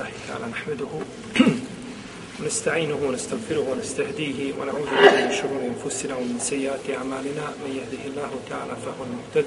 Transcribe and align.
لله 0.00 0.12
تعالى 0.28 0.46
نحمده 0.46 0.88
ونستعينه 2.40 2.94
ونستغفره 2.94 3.60
ونستهديه 3.70 4.52
ونعوذ 4.60 4.86
بالله 4.90 5.26
من 5.26 5.32
شرور 5.32 5.60
أنفسنا 5.72 6.16
ومن 6.16 6.38
سيئات 6.38 6.90
أعمالنا. 6.90 7.44
من 7.62 7.70
يهده 7.80 8.02
الله 8.06 8.32
تعالى 8.50 8.76
فهو 8.84 9.04
المهتد 9.04 9.46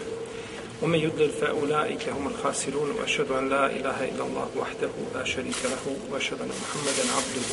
ومن 0.81 0.99
يضلل 0.99 1.29
فأولئك 1.29 2.09
هم 2.09 2.27
الخاسرون. 2.27 2.91
وأشهد 2.91 3.31
أن 3.31 3.49
لا 3.49 3.65
إله 3.65 3.97
إلا 4.09 4.23
الله 4.23 4.49
وحده 4.57 4.89
لا 5.15 5.23
شريك 5.23 5.59
له 5.63 5.95
وأشهد 6.11 6.41
أن 6.41 6.51
محمدا 6.61 7.05
عبده 7.17 7.49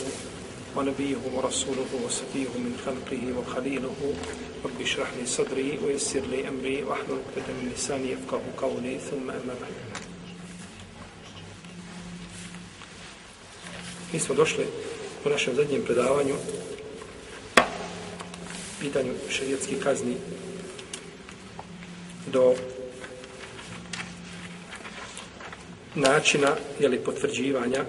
ونبيه 0.77 1.21
ورسوله 1.35 1.91
وصفيه 2.05 2.53
من 2.65 2.75
خلقه 2.87 3.23
وخليله. 3.39 3.97
رب 4.65 4.81
اشرح 4.81 5.09
لي 5.19 5.27
صدري 5.27 5.79
ويسر 5.85 6.21
لي 6.21 6.49
أمري 6.49 6.83
وأحلل 6.83 7.21
عقدة 7.25 7.49
من 7.49 7.73
لساني 7.75 8.13
يفقه 8.13 8.43
قولي. 8.59 8.99
ثم 8.99 9.31
أما 9.31 9.55
بعد. 9.61 10.10
Mi 14.13 14.21
smo 14.21 14.35
došli 14.35 14.65
u 15.25 15.29
našem 15.29 15.55
zadnjem 15.55 15.83
predavanju 15.83 16.35
pitanju 18.81 19.13
šerijetskih 19.31 19.79
kazni 19.83 20.17
do 22.27 22.55
načina 25.95 26.57
jeli, 26.81 26.99
potvrđivanja 26.99 27.85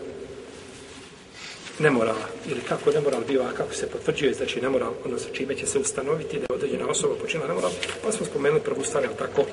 nemorala 1.79 2.27
ili 2.49 2.61
kako 2.61 2.91
nemoral 2.91 3.21
bio, 3.27 3.41
a 3.41 3.51
kako 3.51 3.73
se 3.73 3.89
potvrđuje 3.89 4.33
znači 4.33 4.61
nemoral, 4.61 4.93
odnosno 5.05 5.33
čime 5.33 5.55
će 5.55 5.65
se 5.65 5.79
ustanoviti 5.79 6.37
da 6.37 6.45
je 6.49 6.55
određena 6.55 6.87
osoba 6.87 7.15
počinila 7.15 7.47
nemoral, 7.47 7.71
pa 8.03 8.11
smo 8.11 8.25
spomenuli 8.25 8.61
prvu 8.61 8.83
stvar, 8.83 9.05
ali 9.05 9.17
tako, 9.17 9.45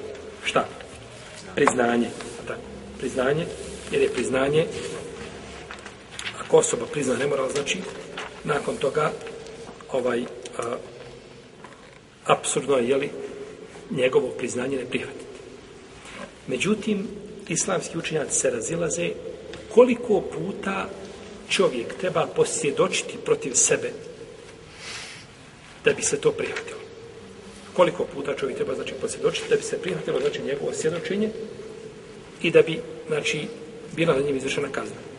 šta? 0.44 0.68
Priznanje. 1.54 2.08
Tako, 2.46 2.60
priznanje, 2.98 3.46
jer 3.92 4.02
je 4.02 4.12
priznanje 4.12 4.66
ako 6.48 6.56
osoba 6.56 6.86
prizna 6.92 7.16
nemoral, 7.16 7.50
znači 7.52 7.78
nakon 8.44 8.76
toga 8.76 9.12
ovaj 9.92 10.22
a, 10.58 10.76
apsurdno 12.24 12.76
je 12.76 12.88
jeli, 12.88 13.10
njegovo 13.90 14.28
priznanje 14.28 14.76
ne 14.76 14.84
prihvatiti. 14.84 15.24
Međutim, 16.46 17.08
islamski 17.48 17.98
učenjaci 17.98 18.38
se 18.38 18.50
razilaze 18.50 19.10
koliko 19.74 20.20
puta 20.20 20.88
čovjek 21.48 21.94
treba 22.00 22.26
posvjedočiti 22.26 23.18
protiv 23.24 23.52
sebe 23.54 23.90
da 25.84 25.92
bi 25.92 26.02
se 26.02 26.20
to 26.20 26.32
prihvatilo. 26.32 26.80
Koliko 27.72 28.04
puta 28.04 28.36
čovjek 28.36 28.56
treba 28.56 28.74
znači 28.74 28.94
posvjedočiti 29.00 29.48
da 29.50 29.56
bi 29.56 29.62
se 29.62 29.82
prihvatilo 29.82 30.20
znači 30.20 30.42
njegovo 30.42 30.72
svjedočenje 30.72 31.30
i 32.42 32.50
da 32.50 32.62
bi 32.62 32.80
znači 33.08 33.48
bila 33.96 34.14
na 34.14 34.20
njim 34.20 34.36
izvršena 34.36 34.68
kazna. 34.68 35.17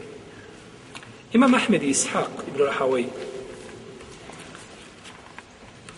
Imam 1.33 1.53
Ahmed 1.53 1.83
i 1.83 1.89
Ishaq 1.89 2.41
ibn 2.47 2.63
Rahavaj 2.63 3.03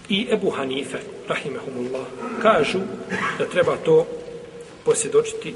i 0.09 0.27
Ebu 0.31 0.49
Hanife, 0.49 0.97
rahimahumullah, 1.27 2.05
kažu 2.41 2.79
da 3.37 3.45
treba 3.45 3.77
to 3.85 4.05
posjedočiti 4.85 5.55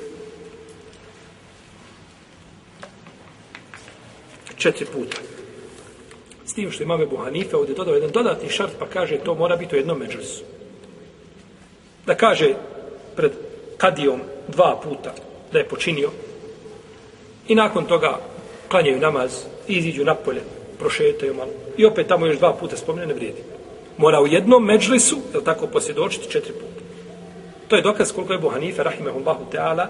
četiri 4.57 4.85
puta. 4.85 5.17
S 6.45 6.53
tim 6.53 6.71
što 6.71 6.83
imam 6.83 7.01
Ebu 7.01 7.17
Hanife 7.17 7.55
ovdje 7.55 7.75
dodao 7.75 7.93
jedan 7.93 8.11
dodatni 8.11 8.49
šart 8.49 8.71
pa 8.79 8.85
kaže 8.85 9.17
to 9.17 9.35
mora 9.35 9.55
biti 9.55 9.75
u 9.75 9.77
jednom 9.77 9.99
međusu. 9.99 10.43
Da 12.05 12.15
kaže 12.15 12.53
pred 13.15 13.31
kadijom 13.77 14.21
dva 14.47 14.79
puta 14.83 15.13
da 15.51 15.59
je 15.59 15.67
počinio 15.67 16.11
i 17.47 17.55
nakon 17.55 17.85
toga 17.85 18.19
klanjaju 18.69 18.99
namaz 18.99 19.54
i 19.67 19.77
iziđu 19.77 20.03
napolje, 20.03 20.41
prošetaju 20.79 21.33
malo 21.33 21.51
i 21.77 21.85
opet 21.85 22.07
tamo 22.07 22.25
još 22.25 22.37
dva 22.37 22.53
puta 22.53 22.77
spomene 22.77 23.07
ne 23.07 23.13
vrijedi. 23.13 23.41
Mora 23.97 24.21
u 24.21 24.27
jednom 24.27 24.65
međlisu, 24.65 25.17
je 25.33 25.43
tako, 25.43 25.67
posvjedočiti 25.67 26.31
četiri 26.31 26.53
puta. 26.53 26.85
To 27.67 27.75
je 27.75 27.81
dokaz 27.81 28.11
koliko 28.11 28.33
je 28.33 28.39
Buhanife, 28.39 28.83
rahimahullahu 28.83 29.45
teala, 29.51 29.89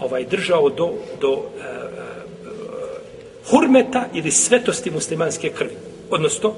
ovaj, 0.00 0.24
držao 0.24 0.68
do, 0.68 0.92
do 1.20 1.32
uh, 1.32 1.42
hurmeta 3.50 4.04
ili 4.14 4.30
svetosti 4.30 4.90
muslimanske 4.90 5.48
krvi. 5.48 5.76
Odnosno, 6.10 6.54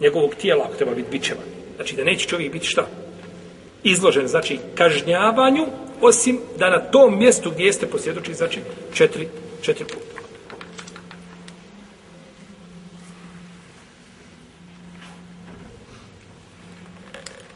njegovog 0.00 0.34
tijela, 0.34 0.64
ako 0.64 0.76
treba 0.76 0.94
biti 0.94 1.10
bićeva. 1.10 1.40
Znači, 1.76 1.96
da 1.96 2.04
neće 2.04 2.28
čovjek 2.28 2.52
biti 2.52 2.66
šta? 2.66 2.86
Izložen, 3.82 4.28
znači, 4.28 4.58
kažnjavanju, 4.74 5.66
osim 6.00 6.38
da 6.58 6.70
na 6.70 6.78
tom 6.78 7.18
mjestu 7.18 7.50
gdje 7.50 7.64
jeste 7.64 7.86
posvjedočili, 7.86 8.36
znači, 8.36 8.60
četiri, 8.94 9.28
četiri 9.62 9.84
puta. 9.84 10.07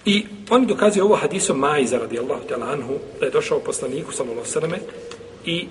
I 0.05 0.27
oni 0.51 0.67
dokazuju 0.67 1.05
ovo 1.05 1.17
hadisom 1.17 1.59
Majza 1.59 1.99
radijallahu 1.99 2.43
ta'ala 2.49 2.73
anhu 2.73 2.99
da 3.21 3.27
je 3.27 3.33
došao 3.33 3.61
poslaniku 3.61 4.13
sallallahu 4.13 4.47
sallam 4.47 4.73
i 5.45 5.67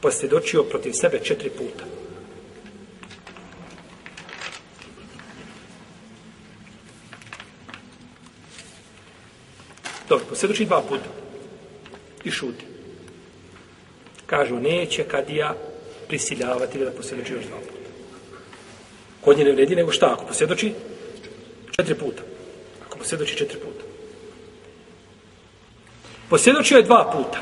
posvjedočio 0.00 0.62
protiv 0.62 0.92
sebe 0.92 1.20
četiri 1.24 1.50
puta. 1.50 1.84
Dobro, 10.08 10.26
posvjedoči 10.28 10.64
dva 10.64 10.82
puta 10.88 11.10
i 12.24 12.30
šuti. 12.30 12.64
Kažu, 14.26 14.56
neće 14.56 15.04
kad 15.04 15.30
ja 15.30 15.54
prisiljavati 16.08 16.78
da 16.78 16.90
posvjedoči 16.90 17.32
još 17.32 17.44
dva 17.44 17.58
puta. 17.58 17.90
Kod 19.20 19.38
nje 19.38 19.44
ne 19.44 19.52
vredi 19.52 19.76
nego 19.76 19.92
šta 19.92 20.12
ako 20.12 20.26
posvjedoči 20.26 20.72
četiri 21.76 21.94
puta 21.94 22.29
posvjedoči 23.10 23.36
četiri 23.36 23.58
puta. 23.58 23.84
Posvjedočio 26.28 26.76
je 26.76 26.82
dva 26.82 27.10
puta. 27.12 27.38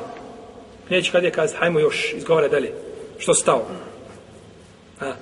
Neće 0.90 1.12
kad 1.12 1.24
je 1.24 1.30
kazati, 1.30 1.58
hajmo 1.58 1.80
još, 1.80 2.12
izgovara 2.16 2.48
dalje. 2.48 2.72
Što 3.18 3.34
stao? 3.34 3.66
A? 5.00 5.12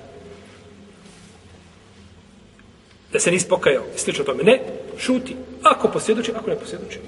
Da 3.13 3.19
se 3.19 3.31
nisi 3.31 3.47
pokajao. 3.47 3.83
Slično 3.95 4.23
tome. 4.23 4.43
Ne, 4.43 4.61
šuti. 4.97 5.35
Ako 5.63 5.87
posvjedoči, 5.87 6.31
ako 6.35 6.49
ne 6.49 6.59
posvjedoči. 6.59 6.99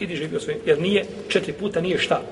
Idi 0.00 0.16
živio 0.16 0.40
svojim. 0.40 0.60
Jer 0.66 0.80
nije, 0.80 1.06
četiri 1.28 1.52
puta 1.52 1.80
nije 1.80 1.98
šta. 1.98 2.22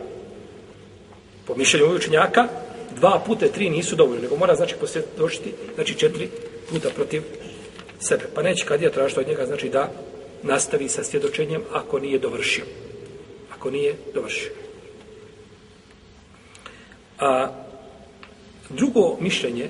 Po 1.46 1.54
mišljenju 1.56 1.86
ovih 1.86 1.96
učenjaka, 1.96 2.48
dva 2.96 3.22
puta, 3.26 3.48
tri 3.48 3.70
nisu 3.70 3.96
dovoljno. 3.96 4.22
Nego 4.22 4.36
mora, 4.36 4.54
znači, 4.54 4.74
posvjedočiti, 4.80 5.52
znači, 5.74 5.94
četiri 5.94 6.28
puta 6.70 6.88
protiv 6.94 7.22
sebe. 8.00 8.24
Pa 8.34 8.42
neće 8.42 8.64
kad 8.64 8.82
je 8.82 8.92
tražiti 8.92 9.20
od 9.20 9.28
njega, 9.28 9.46
znači, 9.46 9.68
da 9.68 9.90
nastavi 10.42 10.88
sa 10.88 11.04
svjedočenjem 11.04 11.62
ako 11.72 11.98
nije 11.98 12.18
dovršio. 12.18 12.64
Ako 13.54 13.70
nije 13.70 13.94
dovršio. 14.14 14.50
A 17.18 17.52
drugo 18.68 19.16
mišljenje 19.20 19.68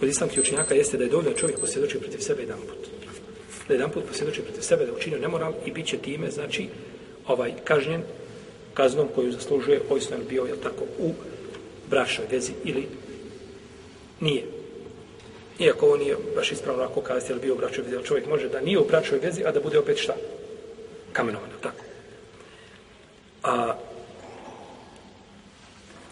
kod 0.00 0.08
islamskih 0.08 0.40
učenjaka 0.40 0.74
jeste 0.74 0.96
da 0.96 1.04
je 1.04 1.10
dovoljno 1.10 1.32
čovjek 1.32 1.60
posvjedoči 1.60 1.98
protiv 1.98 2.18
sebe 2.18 2.42
jedan 2.42 2.58
put. 2.60 2.88
Da 3.68 3.74
jedan 3.74 3.90
put 3.90 4.04
posvjedoči 4.08 4.42
protiv 4.42 4.60
sebe 4.60 4.86
da 4.86 4.92
učinio 4.92 5.18
nemoral 5.18 5.52
i 5.66 5.70
bit 5.70 5.86
će 5.86 5.98
time, 5.98 6.30
znači, 6.30 6.68
ovaj 7.26 7.52
kažnjen 7.64 8.02
kaznom 8.74 9.08
koju 9.14 9.32
zaslužuje, 9.32 9.82
ovisno 9.90 10.16
je 10.16 10.24
bio, 10.28 10.44
je 10.44 10.60
tako, 10.62 10.84
u 10.98 11.12
brašoj 11.90 12.24
vezi 12.30 12.52
ili 12.64 12.86
nije. 14.20 14.53
Iako 15.58 15.86
ovo 15.86 15.96
nije 15.96 16.16
baš 16.36 16.52
ispravno 16.52 16.82
ako 16.82 17.00
kazati 17.00 17.32
je 17.32 17.34
li 17.34 17.40
bio 17.40 17.54
u 17.54 17.58
bračoj 17.58 17.84
vezi, 17.84 18.06
čovjek 18.06 18.26
može 18.26 18.48
da 18.48 18.60
nije 18.60 18.78
u 18.78 18.86
bračoj 18.86 19.18
vezi, 19.18 19.44
a 19.44 19.52
da 19.52 19.60
bude 19.60 19.78
opet 19.78 19.98
šta? 19.98 20.14
Kamenovan, 21.12 21.50
tako. 21.62 21.84
A, 23.42 23.76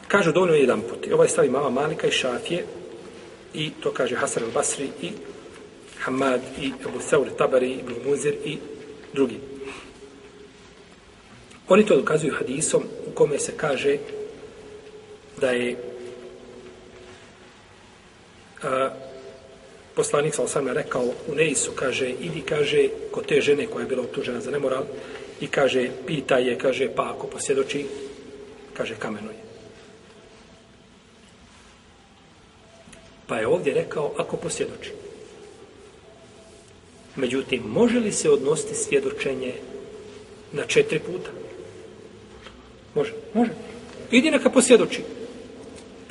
kažu 0.09 0.33
dovoljno 0.33 0.55
jedan 0.55 0.81
put. 0.81 1.13
Ovaj 1.13 1.29
stavi 1.29 1.49
mama 1.49 1.71
Malika 1.71 2.07
i 2.07 2.11
Šafije 2.11 2.65
i 3.55 3.71
to 3.83 3.91
kaže 3.91 4.17
Hasan 4.17 4.43
al-Basri 4.43 4.89
i 5.03 5.11
Hamad 5.99 6.41
i 6.61 6.73
Abu 6.85 6.99
Thawr 6.99 7.37
Tabari 7.39 7.69
i 7.69 7.79
Ibn 7.79 7.95
Muzir 8.09 8.35
i 8.45 8.59
drugi. 9.13 9.39
Oni 11.69 11.87
to 11.87 11.97
dokazuju 11.97 12.35
hadisom 12.35 12.83
u 13.07 13.11
kome 13.11 13.39
se 13.39 13.53
kaže 13.57 13.99
da 15.41 15.51
je 15.51 15.77
a, 18.63 18.91
poslanik 19.95 20.35
sa 20.35 20.43
osam 20.43 20.69
rekao 20.69 21.05
u 21.29 21.35
Neisu, 21.35 21.73
kaže, 21.75 22.11
idi, 22.11 22.41
kaže, 22.41 22.89
kod 23.11 23.27
te 23.27 23.41
žene 23.41 23.67
koja 23.67 23.83
je 23.83 23.89
bila 23.89 24.03
optužena 24.03 24.41
za 24.41 24.51
nemoral, 24.51 24.85
i 25.41 25.47
kaže, 25.47 25.91
pita 26.07 26.39
je, 26.39 26.59
kaže, 26.59 26.89
pa 26.95 27.11
ako 27.11 27.27
posjedoči, 27.27 27.87
kaže, 28.75 28.95
kamenuje. 28.95 29.37
Pa 33.27 33.39
je 33.39 33.47
ovdje 33.47 33.75
rekao, 33.75 34.13
ako 34.17 34.37
posjedoči. 34.37 34.91
Međutim, 37.17 37.63
može 37.67 37.99
li 37.99 38.13
se 38.13 38.31
odnositi 38.31 38.75
svjedočenje 38.75 39.55
na 40.53 40.67
četiri 40.67 40.99
puta? 40.99 41.31
Može, 42.95 43.13
može. 43.35 43.51
Idi 44.11 44.31
neka 44.31 44.51
posjedoči 44.51 45.03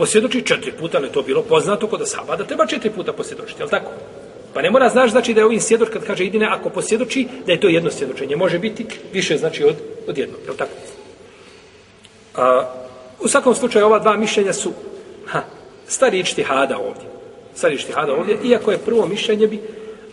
posvjedoči 0.02 0.42
četiri 0.42 0.72
puta, 0.72 0.98
ali 0.98 1.12
to 1.12 1.22
bilo 1.22 1.42
poznato 1.42 1.88
kod 1.88 2.02
Asaba, 2.02 2.36
da 2.36 2.44
treba 2.44 2.66
četiri 2.66 2.90
puta 2.90 3.14
posvjedočiti, 3.14 3.62
je 3.62 3.66
li 3.66 3.70
tako? 3.70 3.92
Pa 4.54 4.62
ne 4.62 4.72
mora 4.72 4.90
znaš 4.90 5.12
znači 5.12 5.34
da 5.34 5.42
je 5.42 5.46
ovim 5.46 5.60
svjedok 5.60 5.90
kad 5.90 6.06
kaže 6.06 6.26
idine, 6.26 6.46
ako 6.46 6.70
posvjedoči, 6.70 7.28
da 7.46 7.52
je 7.52 7.60
to 7.60 7.68
jedno 7.68 7.92
svjedočenje. 7.92 8.36
Može 8.36 8.60
biti 8.60 8.86
više 9.14 9.38
znači 9.38 9.64
od, 9.64 9.76
od 10.08 10.18
jednog, 10.18 10.40
je 10.46 10.52
li 10.52 10.58
tako? 10.58 10.72
A, 12.36 12.70
u 13.20 13.28
svakom 13.28 13.56
slučaju 13.56 13.86
ova 13.86 14.00
dva 14.00 14.18
mišljenja 14.18 14.54
su 14.54 14.74
ha, 15.26 15.42
stari 15.88 16.20
ištihada 16.20 16.78
ovdje. 16.78 17.06
Stari 17.56 17.76
ištihada 17.76 18.14
ovdje, 18.14 18.38
iako 18.44 18.72
je 18.72 18.78
prvo 18.86 19.06
mišljenje 19.06 19.48
bi 19.48 19.62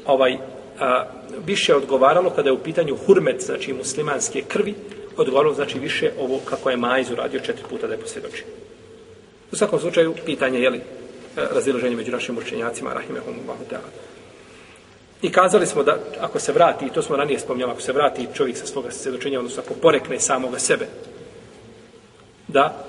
ovaj, 0.07 0.37
a, 0.81 1.05
više 1.47 1.75
odgovaralo 1.75 2.31
kada 2.31 2.49
je 2.49 2.53
u 2.61 2.63
pitanju 2.63 2.97
hurmet, 3.07 3.41
znači 3.41 3.73
muslimanske 3.73 4.43
krvi, 4.49 4.75
odgovaralo 5.17 5.55
znači 5.55 5.79
više 5.79 6.13
ovo 6.21 6.41
kako 6.45 6.71
je 6.71 6.77
Majz 6.77 7.11
uradio 7.11 7.41
četiri 7.41 7.65
puta 7.71 7.87
da 7.87 7.95
je 7.95 8.01
posvjedočio. 8.01 8.45
U 9.53 9.57
svakom 9.57 9.81
slučaju, 9.81 10.15
pitanje 10.27 10.61
je 10.61 10.71
li 10.71 10.79
e, 10.79 10.83
razilaženje 11.55 11.97
među 11.97 12.13
našim 12.13 12.39
učenjacima, 12.39 12.93
rahimehumullahu 12.93 13.65
ta'ala. 13.71 13.91
I 15.23 15.33
kazali 15.33 15.67
smo 15.67 15.83
da 15.83 15.99
ako 16.21 16.39
se 16.39 16.53
vrati, 16.53 16.87
i 16.87 16.91
to 16.91 17.03
smo 17.03 17.17
ranije 17.17 17.39
spomnjali, 17.39 17.73
ako 17.73 17.81
se 17.81 17.93
vrati 17.93 18.29
čovjek 18.35 18.57
sa 18.57 18.67
svoga 18.67 18.91
svjedočenja, 18.91 19.39
odnosno 19.39 19.63
ako 19.67 19.75
porekne 19.75 20.21
samoga 20.21 20.59
sebe, 20.59 20.87
da, 22.49 22.85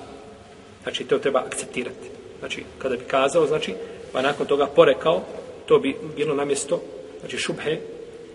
znači 0.83 1.03
to 1.03 1.19
treba 1.19 1.39
akceptirati. 1.39 2.09
Znači, 2.39 2.63
kada 2.77 2.95
bi 2.95 3.03
kazao, 3.03 3.47
znači, 3.47 3.73
pa 4.11 4.21
nakon 4.21 4.47
toga 4.47 4.67
porekao, 4.67 5.21
to 5.65 5.79
bi 5.79 5.95
bilo 6.15 6.35
namjesto, 6.35 6.81
znači 7.19 7.37
šubhe, 7.37 7.77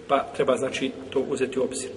pa 0.08 0.26
treba, 0.36 0.56
znači, 0.56 0.90
to 1.10 1.20
uzeti 1.20 1.58
u 1.58 1.62
obzir. 1.62 1.90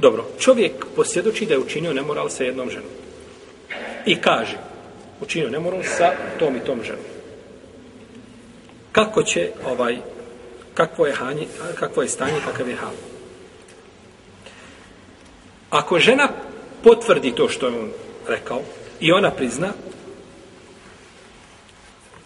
Dobro, 0.00 0.24
čovjek 0.38 0.72
posvjedoči 0.96 1.46
da 1.46 1.54
je 1.54 1.60
učinio 1.60 1.92
nemoral 1.92 2.28
sa 2.28 2.44
jednom 2.44 2.70
ženom. 2.70 2.90
I 4.06 4.16
kaže, 4.20 4.56
učinio 5.20 5.50
nemoral 5.50 5.82
sa 5.82 6.12
tom 6.38 6.56
i 6.56 6.64
tom 6.64 6.82
ženom. 6.84 7.04
Kako 8.92 9.22
će 9.22 9.50
ovaj, 9.66 9.96
kakvo 10.74 11.06
je, 11.06 11.12
hanje, 11.12 11.46
kakvo 11.74 12.02
je 12.02 12.08
stanje, 12.08 12.40
kakav 12.44 12.68
je 12.68 12.76
hal? 12.76 12.92
Ako 15.70 15.98
žena 15.98 16.28
potvrdi 16.82 17.34
to 17.34 17.48
što 17.48 17.66
je 17.66 17.78
on 17.78 17.90
rekao 18.28 18.62
i 19.00 19.12
ona 19.12 19.30
prizna, 19.30 19.72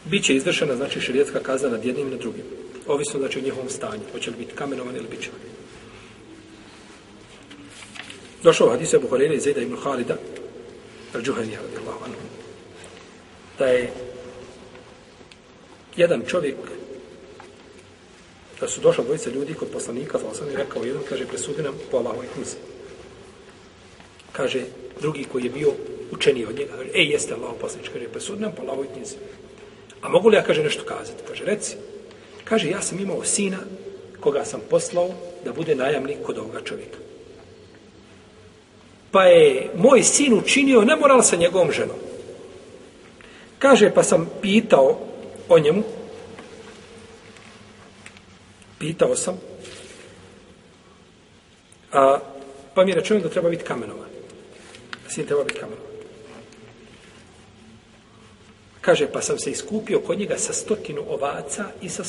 bit 0.05 0.25
će 0.25 0.35
izvršena, 0.35 0.77
znači, 0.77 1.01
širijetska 1.01 1.41
kazna 1.41 1.69
nad 1.69 1.85
jednim 1.85 2.09
i 2.09 2.11
nad 2.11 2.21
drugim. 2.21 2.45
Ovisno, 2.87 3.21
znači, 3.21 3.39
o 3.39 3.43
njihovom 3.43 3.69
stanju. 3.69 4.03
Hoće 4.13 4.31
li 4.31 4.37
biti 4.37 4.55
kamenovan 4.55 4.97
ili 4.97 5.09
bićevan. 5.11 5.54
Došao 8.45 8.71
hadis 8.71 8.95
Abu 8.95 9.09
Hurajra 9.09 9.35
i 9.35 9.41
Zeda 9.41 9.61
ibn 9.61 9.77
Halida, 9.77 10.17
al-đuhenija, 11.15 11.61
radijallahu 11.63 12.05
anhu, 12.05 12.21
da 13.59 13.67
je 13.67 13.93
jedan 15.97 16.23
čovjek, 16.27 16.57
da 18.61 18.69
su 18.69 18.81
došla 18.81 19.05
dvojica 19.05 19.31
ljudi 19.31 19.55
kod 19.55 19.69
poslanika, 19.73 20.13
pa 20.13 20.19
za 20.19 20.27
osam 20.31 20.51
je 20.51 20.57
rekao, 20.57 20.85
jedan 20.85 21.03
kaže, 21.09 21.27
presudi 21.27 21.63
nam 21.63 21.75
po 21.91 21.97
Allahovoj 21.97 22.27
knjizi. 22.35 22.57
Kaže, 24.33 24.65
drugi 25.01 25.25
koji 25.25 25.45
je 25.45 25.51
bio 25.51 25.73
učeni 26.11 26.45
od 26.45 26.59
njega, 26.59 26.73
kaže, 26.77 26.91
ej, 26.95 27.11
jeste 27.13 27.35
Allahov 27.35 27.57
poslanič, 27.57 27.89
kaže, 27.89 28.09
presudi 28.09 28.43
nam 28.43 28.53
po 28.57 28.63
Allahovoj 28.63 28.93
knjizi. 28.93 29.17
A 30.01 30.09
mogu 30.09 30.29
li 30.29 30.37
ja, 30.37 30.45
kaže, 30.45 30.63
nešto 30.63 30.85
kazati? 30.85 31.23
Kaže, 31.29 31.45
reci. 31.45 31.77
Kaže, 32.45 32.69
ja 32.71 32.83
sam 32.83 32.99
imao 32.99 33.25
sina 33.25 33.59
koga 34.21 34.45
sam 34.45 34.61
poslao 34.71 35.11
da 35.45 35.53
bude 35.53 35.75
najamnik 35.75 36.19
kod 36.23 36.39
ovoga 36.39 36.61
čovjeka 36.61 37.14
pa 39.15 39.25
je 39.25 39.71
moj 39.75 40.03
sin 40.03 40.35
učinio 40.35 40.85
nemoral 40.85 41.23
sa 41.23 41.37
njegovom 41.37 41.71
ženom. 41.73 41.97
Kaže, 43.59 43.95
pa 43.95 44.03
sam 44.03 44.31
pitao 44.43 44.99
o 45.49 45.59
njemu, 45.59 45.83
pitao 48.79 49.17
sam, 49.17 49.39
a, 51.93 52.19
pa 52.75 52.85
mi 52.85 52.91
je 52.91 52.95
rečeno 52.95 53.21
da 53.21 53.29
treba 53.29 53.51
biti 53.51 53.65
kamenovan. 53.65 54.11
Sin 55.09 55.27
treba 55.27 55.45
biti 55.45 55.61
kamenovan. 55.61 55.95
Kaže, 58.81 59.07
pa 59.13 59.23
sam 59.23 59.39
se 59.39 59.51
iskupio 59.51 60.01
kod 60.01 60.19
njega 60.19 60.39
sa 60.39 60.53
stotinu 60.53 61.03
ovaca 61.09 61.65
i 61.83 61.89
sa 61.89 62.03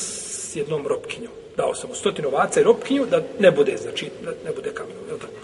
jednom 0.54 0.86
ropkinjom. 0.86 1.32
Dao 1.56 1.74
sam 1.74 1.88
mu 1.88 1.94
stotinu 1.94 2.28
ovaca 2.28 2.60
i 2.60 2.64
ropkinju 2.64 3.06
da 3.06 3.22
ne 3.38 3.50
bude, 3.50 3.76
znači, 3.76 4.10
da 4.24 4.30
ne 4.44 4.52
bude 4.56 4.74
kamenovan. 4.74 5.08
Je 5.08 5.18
tako? 5.18 5.35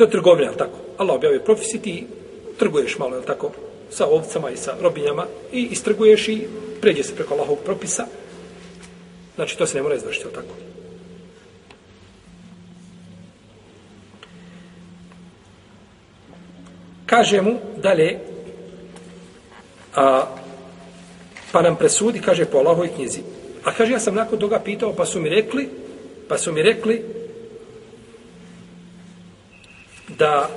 Do 0.00 0.06
trgovine, 0.06 0.50
je 0.50 0.56
tako? 0.56 0.78
Allah 0.96 1.14
objavio 1.16 1.40
propisi, 1.40 1.82
ti 1.82 2.06
trguješ 2.58 2.98
malo, 2.98 3.16
je 3.16 3.22
tako? 3.22 3.52
Sa 3.90 4.06
ovcama 4.06 4.50
i 4.50 4.56
sa 4.56 4.74
robinjama 4.80 5.26
i 5.52 5.68
istrguješ 5.70 6.28
i 6.28 6.46
pređe 6.80 7.02
se 7.02 7.14
preko 7.14 7.34
Allahovog 7.34 7.58
propisa. 7.64 8.06
Znači, 9.34 9.58
to 9.58 9.66
se 9.66 9.76
ne 9.76 9.82
mora 9.82 9.94
izvršiti, 9.94 10.28
je 10.28 10.32
tako? 10.32 10.54
Kaže 17.06 17.40
mu 17.42 17.58
dalje, 17.76 18.18
a, 19.94 20.26
pa 21.52 21.62
nam 21.62 21.76
presudi, 21.76 22.20
kaže 22.20 22.44
po 22.44 22.58
Allahovoj 22.58 22.94
knjizi. 22.94 23.20
A 23.64 23.74
kaže, 23.74 23.92
ja 23.92 24.00
sam 24.00 24.14
nakon 24.14 24.38
toga 24.38 24.60
pitao, 24.60 24.92
pa 24.92 25.06
su 25.06 25.20
mi 25.20 25.28
rekli, 25.28 25.68
pa 26.28 26.38
su 26.38 26.52
mi 26.52 26.62
rekli, 26.62 27.19
da 30.20 30.48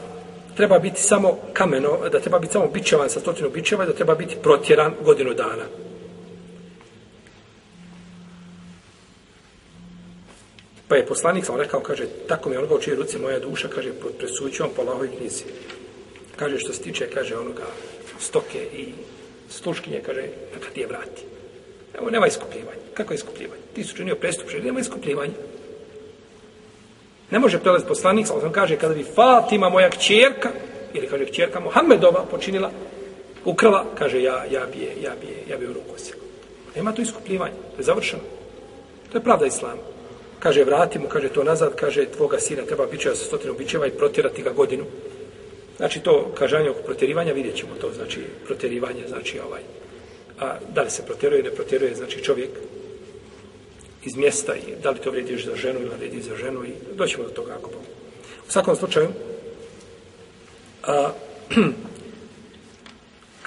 treba 0.56 0.80
biti 0.80 1.02
samo 1.02 1.38
kameno, 1.54 2.10
da 2.12 2.20
treba 2.20 2.40
biti 2.40 2.54
samo 2.54 2.68
bićevan 2.68 3.10
sa 3.10 3.20
stotinu 3.20 3.50
bićeva 3.50 3.84
i 3.84 3.88
da 3.88 3.94
treba 3.94 4.16
biti 4.16 4.36
protjeran 4.44 4.94
godinu 5.06 5.34
dana. 5.34 5.66
Pa 10.88 10.96
je 10.96 11.06
poslanik 11.06 11.46
sam 11.46 11.56
rekao, 11.56 11.80
kaže, 11.80 12.06
tako 12.28 12.50
mi 12.50 12.56
je 12.56 12.60
onoga 12.60 12.76
u 12.76 12.82
čije 12.82 12.96
ruci 12.96 13.20
moja 13.20 13.40
duša, 13.40 13.68
kaže, 13.68 13.92
presuću 14.20 14.64
vam 14.64 14.72
po 14.76 14.84
lahoj 14.84 15.10
knjizi. 15.18 15.44
Kaže, 16.36 16.60
što 16.60 16.74
se 16.74 16.82
tiče, 16.82 17.08
kaže, 17.14 17.38
onoga 17.38 17.66
stoke 18.20 18.68
i 18.74 18.94
sluškinje, 19.50 20.02
kaže, 20.06 20.22
neka 20.54 20.70
ti 20.74 20.82
je 20.82 20.88
vrati. 20.88 21.22
Evo, 21.98 22.10
nema 22.10 22.28
iskupljivanja. 22.28 22.84
Kako 22.94 23.14
je 23.14 23.16
iskupljivanje? 23.16 23.62
Ti 23.74 23.84
su 23.84 23.96
činio 23.96 24.16
prestup, 24.16 24.48
nema 24.64 24.80
iskupljivanja. 24.80 25.34
Ne 27.32 27.40
može 27.40 27.60
prelaz 27.60 27.84
poslanik, 27.88 28.28
sa 28.28 28.34
on 28.34 28.52
kaže, 28.52 28.78
kada 28.78 28.94
bi 28.94 29.04
Fatima, 29.16 29.70
moja 29.70 29.90
kćerka, 29.90 30.50
ili 30.94 31.08
kaže 31.08 31.26
kćerka 31.26 31.60
Mohamedova, 31.60 32.26
počinila, 32.32 32.72
ukrala, 33.46 33.86
kaže, 33.96 34.22
ja, 34.22 34.46
ja 34.52 34.66
bi 34.74 34.80
je, 34.80 34.92
ja 35.04 35.12
bi 35.22 35.28
je, 35.28 35.44
ja 35.50 35.58
bi 35.58 35.66
je 35.66 35.70
u 35.70 35.74
ruku 35.74 35.96
osjekao. 35.96 36.24
Nema 36.76 36.92
to 36.92 37.02
iskupljivanje, 37.02 37.54
to 37.76 37.82
je 37.82 37.84
završeno. 37.84 38.24
To 39.12 39.18
je 39.18 39.24
pravda 39.24 39.46
Islama. 39.46 39.82
Kaže, 40.40 40.64
vrati 40.64 41.00
mu, 41.00 41.08
kaže, 41.08 41.30
to 41.30 41.44
nazad, 41.44 41.76
kaže, 41.76 42.06
tvoga 42.06 42.40
sina 42.40 42.66
treba 42.66 42.86
bićeva 42.86 43.16
sa 43.16 43.26
stotinu 43.26 43.54
bićeva 43.54 43.88
i 43.88 43.92
protjerati 43.92 44.42
ga 44.42 44.52
godinu. 44.52 44.86
Znači, 45.78 46.00
to 46.00 46.32
kažanje 46.36 46.70
oko 46.70 46.82
protjerivanja, 46.82 47.34
vidjet 47.34 47.56
ćemo 47.56 47.72
to, 47.82 47.92
znači, 47.96 48.20
protjerivanje, 48.46 49.08
znači, 49.08 49.40
ovaj, 49.40 49.62
a, 50.40 50.58
da 50.76 50.82
li 50.82 50.90
se 50.90 51.06
protjeruje, 51.06 51.44
ne 51.44 51.52
protjeruje, 51.52 51.96
znači, 51.96 52.24
čovjek 52.24 52.50
iz 54.06 54.16
mjesta 54.16 54.56
i 54.56 54.82
da 54.84 54.90
li 54.90 55.00
to 55.00 55.12
vredi 55.12 55.38
za 55.38 55.56
ženu 55.56 55.80
ili 55.80 55.90
vredi 55.98 56.22
za 56.22 56.36
ženu 56.36 56.66
i 56.66 56.72
doćemo 56.96 57.24
do 57.24 57.30
toga 57.30 57.54
ako 57.54 57.70
pomogu. 57.70 57.92
U 58.48 58.52
svakom 58.52 58.76
slučaju, 58.76 59.08
a, 60.84 61.12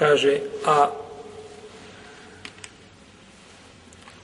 kaže, 0.01 0.39
a 0.65 0.91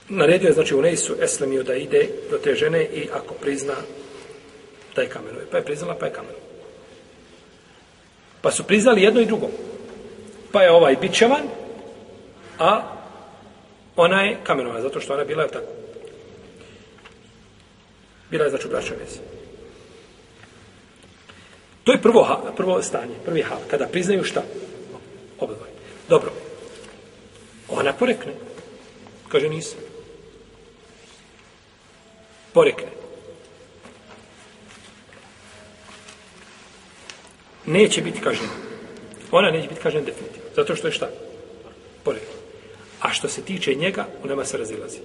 naredio 0.09 0.47
je, 0.47 0.53
znači, 0.53 0.75
u 0.75 0.81
Neisu 0.81 1.15
Eslemiju 1.21 1.63
da 1.63 1.75
ide 1.75 2.09
do 2.31 2.37
te 2.37 2.55
žene 2.55 2.83
i 2.83 3.09
ako 3.13 3.33
prizna 3.33 3.75
da 4.95 5.01
je 5.01 5.09
kamenuje. 5.09 5.45
Pa 5.51 5.57
je 5.57 5.65
priznala, 5.65 5.95
pa 5.99 6.05
je 6.05 6.13
kamenuje. 6.13 6.39
Pa 8.41 8.51
su 8.51 8.63
priznali 8.63 9.01
jedno 9.01 9.21
i 9.21 9.25
drugo. 9.25 9.47
Pa 10.51 10.63
je 10.63 10.71
ovaj 10.71 10.95
bićevan, 11.01 11.41
a 12.59 12.81
ona 13.95 14.21
je 14.21 14.37
kamenova, 14.43 14.81
zato 14.81 14.99
što 14.99 15.13
ona 15.13 15.21
je 15.21 15.27
bila 15.27 15.47
tako 15.47 15.82
bila 18.33 18.43
je 18.43 18.49
znači 18.49 18.67
braća 18.67 18.93
veze. 18.99 19.19
To 21.83 21.91
je 21.91 22.01
prvo, 22.01 22.23
ha, 22.23 22.53
prvo 22.57 22.81
stanje, 22.81 23.13
prvi 23.25 23.41
hal, 23.41 23.57
kada 23.69 23.87
priznaju 23.87 24.23
šta? 24.23 24.41
Obadvaj. 25.39 25.69
Dobro. 26.09 26.31
Ona 27.69 27.93
porekne. 27.93 28.33
Kaže 29.29 29.49
nisam. 29.49 29.79
Porekne. 32.53 32.89
Neće 37.65 38.01
biti 38.01 38.21
kažnjena. 38.21 38.53
Ona 39.31 39.51
neće 39.51 39.67
biti 39.67 39.81
kažnjena 39.81 40.05
definitivno. 40.05 40.49
Zato 40.55 40.75
što 40.75 40.87
je 40.87 40.93
šta? 40.93 41.09
Porekne. 42.03 42.35
A 43.01 43.13
što 43.13 43.29
se 43.29 43.41
tiče 43.41 43.75
njega, 43.75 44.07
on 44.23 44.29
nema 44.29 44.45
se 44.45 44.57
razilazi. 44.57 44.99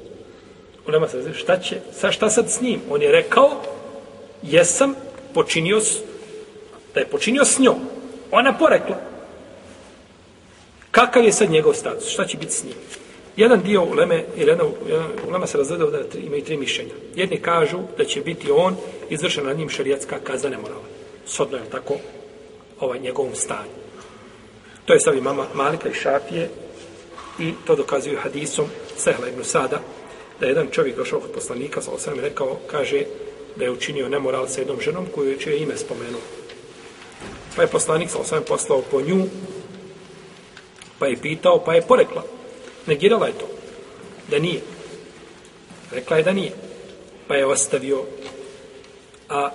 Ulema 0.88 1.08
se 1.08 1.34
šta 1.34 1.58
će, 1.58 1.76
sa 1.92 2.12
šta 2.12 2.30
sad 2.30 2.50
s 2.50 2.60
njim? 2.60 2.80
On 2.90 3.02
je 3.02 3.12
rekao, 3.12 3.50
jesam 4.42 4.94
počinio, 5.34 5.80
da 6.94 7.00
je 7.00 7.06
počinio 7.06 7.44
s 7.44 7.58
njom. 7.58 7.76
Ona 8.30 8.58
porekla. 8.58 8.96
Kakav 10.90 11.24
je 11.24 11.32
sad 11.32 11.50
njegov 11.50 11.74
status? 11.74 12.08
Šta 12.08 12.24
će 12.24 12.36
biti 12.36 12.52
s 12.52 12.64
njim? 12.64 12.74
Jedan 13.36 13.62
dio 13.62 13.84
uleme, 13.84 14.24
ili 14.36 14.50
jedna 14.50 14.64
ulema 15.28 15.46
se 15.46 15.58
razgledao 15.58 15.90
da 15.90 15.98
imaju 16.26 16.44
tri 16.44 16.56
mišljenja. 16.56 16.94
Jedni 17.14 17.36
kažu 17.36 17.78
da 17.98 18.04
će 18.04 18.20
biti 18.20 18.50
on 18.50 18.76
izvršen 19.10 19.46
na 19.46 19.52
njim 19.52 19.68
šarijatska 19.68 20.18
kazna 20.24 20.50
nemorala. 20.50 20.84
Sodno 21.26 21.56
je 21.56 21.70
tako 21.70 21.94
ovaj 22.80 22.98
njegovom 23.00 23.34
stanju. 23.34 23.78
To 24.84 24.92
je 24.92 25.00
stavi 25.00 25.20
mama 25.20 25.46
Malika 25.54 25.88
i 25.88 25.94
Šafije 25.94 26.50
i 27.38 27.52
to 27.66 27.76
dokazuju 27.76 28.18
hadisom 28.22 28.66
Sehla 28.96 29.28
ibn 29.28 29.44
Sada, 29.44 29.80
da 30.40 30.46
je 30.46 30.50
jedan 30.50 30.68
čovjek 30.70 30.96
došao 30.96 31.20
kod 31.20 31.30
poslanika, 31.30 31.82
sa 31.82 31.90
osam 31.90 32.20
rekao, 32.20 32.58
kaže 32.66 33.02
da 33.56 33.64
je 33.64 33.70
učinio 33.70 34.08
nemoral 34.08 34.48
sa 34.48 34.60
jednom 34.60 34.80
ženom 34.80 35.06
koju 35.14 35.30
je 35.46 35.58
ime 35.58 35.76
spomenuo. 35.76 36.20
Pa 37.56 37.62
je 37.62 37.68
poslanik 37.68 38.10
sa 38.10 38.18
osam 38.18 38.42
poslao 38.48 38.82
po 38.90 39.00
nju, 39.00 39.26
pa 40.98 41.06
je 41.06 41.16
pitao, 41.16 41.64
pa 41.64 41.74
je 41.74 41.82
porekla. 41.82 42.24
Negirala 42.86 43.26
je 43.26 43.32
to. 43.32 43.48
Da 44.30 44.38
nije. 44.38 44.60
Rekla 45.92 46.16
je 46.16 46.22
da 46.22 46.32
nije. 46.32 46.52
Pa 47.28 47.36
je 47.36 47.46
ostavio, 47.46 48.04
a 49.28 49.50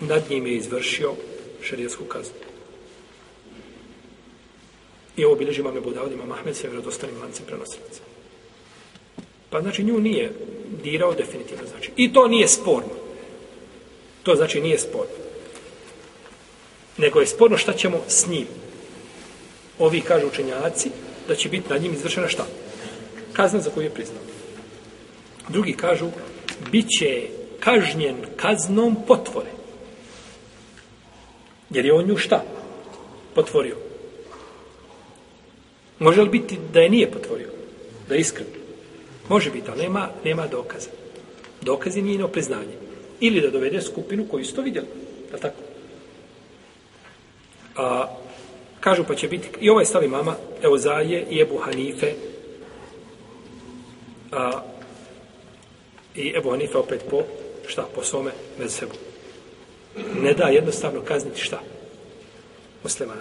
nad 0.00 0.22
njim 0.30 0.46
je 0.46 0.56
izvršio 0.56 1.12
šarijetsku 1.62 2.04
kaznu. 2.04 2.34
I 5.16 5.24
ovo 5.24 5.36
bilježi 5.36 5.62
mame 5.62 5.80
Budavod, 5.80 6.12
ima 6.12 6.24
Mahmed, 6.24 6.56
sa 6.56 6.66
vjerodostanim 6.66 7.20
lancem 7.20 7.46
prenosilaca. 7.46 8.13
Pa 9.54 9.60
znači 9.62 9.84
nju 9.84 10.00
nije 10.00 10.32
dirao 10.82 11.14
definitivno. 11.14 11.66
Znači. 11.66 11.90
I 11.96 12.12
to 12.12 12.28
nije 12.28 12.48
sporno. 12.48 12.90
To 14.22 14.34
znači 14.34 14.60
nije 14.60 14.78
sporno. 14.78 15.14
Nego 16.98 17.20
je 17.20 17.26
sporno 17.26 17.56
šta 17.56 17.72
ćemo 17.72 18.00
s 18.08 18.26
njim. 18.26 18.46
Ovi 19.78 20.00
kažu 20.00 20.26
učenjaci 20.26 20.90
da 21.28 21.34
će 21.34 21.48
biti 21.48 21.70
nad 21.70 21.82
njim 21.82 21.92
izvršena 21.92 22.28
šta? 22.28 22.46
Kazna 23.32 23.60
za 23.60 23.70
koju 23.70 23.84
je 23.84 23.90
priznao. 23.90 24.22
Drugi 25.48 25.72
kažu 25.72 26.10
bit 26.70 26.86
će 26.98 27.28
kažnjen 27.60 28.16
kaznom 28.36 28.96
potvore. 29.06 29.50
Jer 31.70 31.84
je 31.84 31.94
on 31.94 32.06
nju 32.06 32.16
šta? 32.16 32.44
Potvorio. 33.34 33.76
Može 35.98 36.22
li 36.22 36.28
biti 36.28 36.58
da 36.72 36.80
je 36.80 36.90
nije 36.90 37.10
potvorio? 37.10 37.48
Da 38.08 38.14
je 38.14 38.20
iskreno? 38.20 38.63
Može 39.28 39.50
biti, 39.50 39.70
ali 39.70 39.82
nema, 39.82 40.08
nema 40.24 40.46
dokaza. 40.46 40.88
Dokaz 41.62 41.96
je 41.96 42.02
njeno 42.02 42.28
priznanje. 42.28 42.74
Ili 43.20 43.40
da 43.40 43.50
dovede 43.50 43.82
skupinu 43.82 44.26
koju 44.30 44.44
su 44.44 44.54
to 44.54 44.62
vidjeli. 44.62 44.86
Da 45.32 45.38
tako? 45.38 45.56
A, 47.76 48.16
kažu 48.80 49.04
pa 49.08 49.14
će 49.14 49.28
biti, 49.28 49.48
i 49.60 49.70
ovaj 49.70 49.84
stavi 49.84 50.08
mama, 50.08 50.36
evo 50.62 50.78
Zaje 50.78 51.26
i 51.30 51.40
Ebu 51.40 51.58
Hanife, 51.58 52.12
a, 54.32 54.62
i 56.14 56.32
Ebu 56.36 56.50
Hanife 56.50 56.78
opet 56.78 57.04
po, 57.10 57.22
šta, 57.66 57.88
po 57.94 58.02
svome 58.02 58.30
sebu. 58.68 58.92
Ne 60.22 60.32
da 60.32 60.44
jednostavno 60.44 61.00
kazniti 61.00 61.40
šta? 61.40 61.60
Muslimanu. 62.82 63.20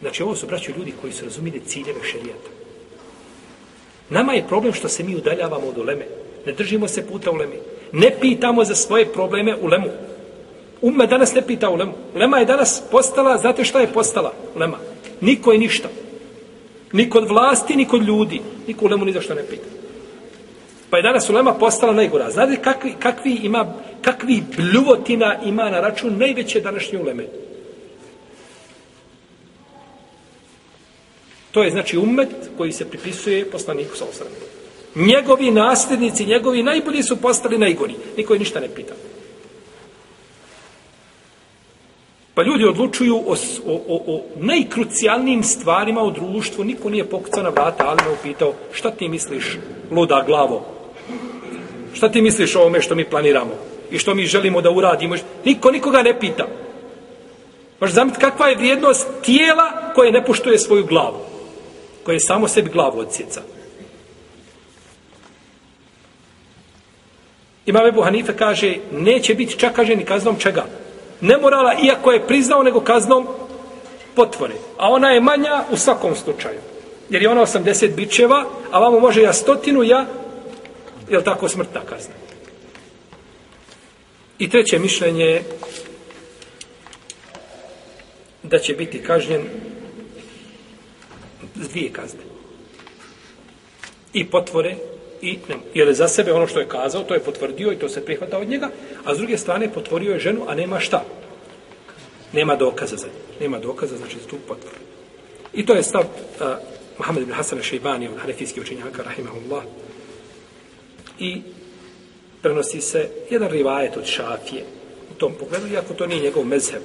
Znači, 0.00 0.22
ovo 0.22 0.36
su 0.36 0.46
braći 0.46 0.72
ljudi 0.72 0.92
koji 1.00 1.12
su 1.12 1.24
razumili 1.24 1.62
ciljeve 1.66 2.00
šerijata. 2.04 2.61
Nama 4.10 4.32
je 4.32 4.46
problem 4.48 4.72
što 4.72 4.88
se 4.88 5.02
mi 5.02 5.16
udaljavamo 5.16 5.66
od 5.66 5.78
uleme. 5.78 6.06
Ne 6.46 6.52
držimo 6.52 6.88
se 6.88 7.06
puta 7.06 7.30
uleme. 7.30 7.54
Ne 7.92 8.10
pitamo 8.20 8.64
za 8.64 8.74
svoje 8.74 9.06
probleme 9.06 9.56
u 9.56 9.66
lemu. 9.66 9.88
Umme 10.82 11.06
danas 11.06 11.34
ne 11.34 11.42
pita 11.42 11.70
ulemu. 11.70 11.92
Ulema 12.14 12.38
je 12.38 12.44
danas 12.44 12.82
postala, 12.90 13.38
znate 13.38 13.64
šta 13.64 13.80
je 13.80 13.92
postala? 13.92 14.32
ulema? 14.56 14.78
Niko 15.20 15.52
je 15.52 15.58
ništa. 15.58 15.88
Ni 16.92 17.10
kod 17.10 17.28
vlasti, 17.28 17.76
ni 17.76 17.84
kod 17.84 18.02
ljudi. 18.02 18.40
Niko 18.66 18.84
ulemu 18.84 19.04
ni 19.04 19.12
za 19.12 19.20
što 19.20 19.34
ne 19.34 19.42
pita. 19.42 19.66
Pa 20.90 20.96
je 20.96 21.02
danas 21.02 21.30
ulema 21.30 21.54
postala 21.54 21.92
najgora. 21.92 22.30
Znate 22.30 22.56
kakvi, 22.56 22.94
kakvi, 22.98 23.38
ima, 23.42 23.74
kakvi 24.02 24.42
bljuvotina 24.56 25.38
ima 25.44 25.70
na 25.70 25.80
račun 25.80 26.18
najveće 26.18 26.60
današnje 26.60 26.98
uleme? 26.98 27.26
To 31.52 31.62
je 31.62 31.70
znači 31.70 31.98
ummet 31.98 32.28
koji 32.56 32.72
se 32.72 32.88
pripisuje 32.88 33.50
poslaniku 33.50 33.96
sa 33.96 34.04
osram. 34.10 34.28
Njegovi 34.94 35.50
nasljednici, 35.50 36.26
njegovi 36.26 36.62
najbolji 36.62 37.02
su 37.02 37.16
postali 37.16 37.58
najgori. 37.58 37.94
Niko 38.16 38.32
je 38.32 38.38
ništa 38.38 38.60
ne 38.60 38.68
pita. 38.68 38.94
Pa 42.34 42.42
ljudi 42.42 42.64
odlučuju 42.64 43.16
o, 43.16 43.36
o, 43.66 43.74
o, 43.88 44.02
o 44.06 44.22
najkrucijalnijim 44.36 45.42
stvarima 45.42 46.02
u 46.02 46.10
društvu. 46.10 46.64
Niko 46.64 46.90
nije 46.90 47.04
pokucao 47.04 47.42
na 47.42 47.48
vrata, 47.48 47.84
ali 47.86 48.00
me 48.02 48.14
upitao 48.20 48.54
šta 48.72 48.90
ti 48.90 49.08
misliš, 49.08 49.58
luda 49.90 50.24
glavo? 50.26 50.66
Šta 51.94 52.08
ti 52.08 52.22
misliš 52.22 52.56
o 52.56 52.60
ovome 52.60 52.82
što 52.82 52.94
mi 52.94 53.04
planiramo? 53.04 53.50
I 53.90 53.98
što 53.98 54.14
mi 54.14 54.26
želimo 54.26 54.60
da 54.60 54.70
uradimo? 54.70 55.16
Niko 55.44 55.70
nikoga 55.70 56.02
ne 56.02 56.20
pita. 56.20 56.46
Možeš 57.80 57.94
zamiti 57.94 58.20
kakva 58.20 58.48
je 58.48 58.56
vrijednost 58.56 59.08
tijela 59.22 59.92
koje 59.94 60.12
ne 60.12 60.24
poštuje 60.24 60.58
svoju 60.58 60.86
glavu 60.86 61.31
koje 62.04 62.20
samo 62.20 62.48
sebi 62.48 62.70
glavu 62.70 62.98
odsjeca. 62.98 63.42
Imam 67.66 67.86
Ebu 67.86 68.02
Hanife 68.02 68.36
kaže, 68.36 68.76
neće 68.92 69.34
biti 69.34 69.58
čak 69.58 69.72
kaže 69.72 69.96
ni 69.96 70.04
kaznom 70.04 70.38
čega. 70.38 70.64
Ne 71.20 71.36
morala, 71.36 71.74
iako 71.84 72.12
je 72.12 72.26
priznao, 72.26 72.62
nego 72.62 72.80
kaznom 72.80 73.26
potvore. 74.14 74.54
A 74.78 74.90
ona 74.90 75.10
je 75.10 75.20
manja 75.20 75.64
u 75.70 75.76
svakom 75.76 76.16
slučaju. 76.16 76.58
Jer 77.10 77.22
je 77.22 77.28
ona 77.28 77.40
80 77.40 77.94
bičeva, 77.94 78.44
a 78.70 78.78
vamo 78.78 79.00
može 79.00 79.22
ja 79.22 79.32
stotinu, 79.32 79.82
ja, 79.82 80.06
je 81.08 81.18
li 81.18 81.24
tako 81.24 81.48
smrtna 81.48 81.80
kazna. 81.80 82.14
I 84.38 84.50
treće 84.50 84.78
mišljenje 84.78 85.24
je 85.24 85.42
da 88.42 88.58
će 88.58 88.74
biti 88.74 89.02
kažnjen 89.02 89.42
dvije 91.68 91.92
kazne. 91.92 92.20
I 94.12 94.26
potvore, 94.30 94.76
i 95.22 95.38
ne, 95.48 95.56
jer 95.74 95.88
je 95.88 95.94
za 95.94 96.08
sebe 96.08 96.32
ono 96.32 96.46
što 96.46 96.60
je 96.60 96.68
kazao, 96.68 97.02
to 97.02 97.14
je 97.14 97.20
potvrdio 97.20 97.72
i 97.72 97.78
to 97.78 97.88
se 97.88 98.04
prihvata 98.04 98.38
od 98.38 98.48
njega, 98.48 98.70
a 99.04 99.14
s 99.14 99.18
druge 99.18 99.38
strane 99.38 99.72
potvorio 99.72 100.12
je 100.12 100.20
ženu, 100.20 100.44
a 100.48 100.54
nema 100.54 100.80
šta? 100.80 101.04
Nema 102.32 102.56
dokaza 102.56 102.96
za 102.96 103.06
nje. 103.06 103.22
Nema 103.40 103.58
dokaza, 103.58 103.96
znači 103.96 104.18
za 104.18 104.26
tu 104.26 104.36
potvoru. 104.48 104.76
I 105.52 105.66
to 105.66 105.74
je 105.74 105.82
stav 105.82 106.02
uh, 106.02 106.46
Mohamed 106.98 107.22
ibn 107.22 107.32
Hasan 107.32 107.62
Šeibani, 107.62 108.08
on 108.08 108.18
hanefijski 108.18 108.60
učenjaka, 108.60 109.02
rahimahullah. 109.02 109.64
I 111.18 111.42
prenosi 112.42 112.80
se 112.80 113.08
jedan 113.30 113.50
rivajet 113.50 113.96
od 113.96 114.04
šafije 114.04 114.64
u 115.10 115.14
tom 115.14 115.32
pogledu, 115.38 115.66
iako 115.66 115.94
to 115.94 116.06
nije 116.06 116.22
njegov 116.22 116.44
mezheb. 116.44 116.82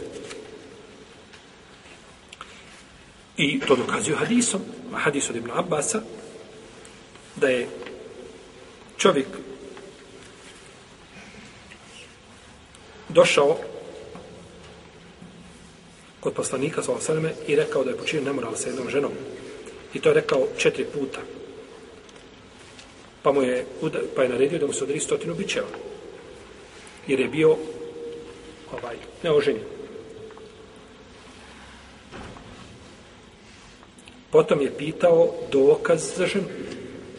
I 3.38 3.60
to 3.60 3.76
dokazuju 3.76 4.18
hadisom, 4.18 4.62
hadis 4.94 5.30
od 5.30 5.36
Ibn 5.36 5.52
Abbasa, 5.54 6.02
da 7.36 7.48
je 7.48 7.68
čovjek 8.98 9.28
došao 13.10 13.58
kod 16.20 16.34
poslanika 16.34 16.84
sa 16.84 16.92
osaname 16.92 17.34
i 17.48 17.56
rekao 17.56 17.84
da 17.84 17.92
je 17.92 17.98
počinio 17.98 18.26
nemoral 18.26 18.56
sa 18.56 18.70
jednom 18.70 18.90
ženom. 18.90 19.12
I 19.94 20.00
to 20.00 20.10
je 20.10 20.16
rekao 20.16 20.48
četiri 20.58 20.86
puta. 20.94 21.20
Pa 23.22 23.32
mu 23.32 23.42
je, 23.42 23.66
pa 24.16 24.24
je 24.24 24.30
naredio 24.30 24.60
da 24.60 24.68
mu 24.68 24.74
se 24.74 24.84
odri 24.84 25.00
stotinu 25.00 25.36
bićeva. 25.36 25.68
Jer 27.08 27.20
je 27.20 27.28
bio 27.28 27.58
ovaj, 28.72 28.96
neoženjen. 29.24 29.77
Potom 34.32 34.62
je 34.62 34.78
pitao 34.78 35.34
dokaz 35.52 36.18
za 36.18 36.28
ženu. 36.28 36.48